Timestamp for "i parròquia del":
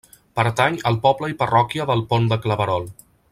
1.33-2.03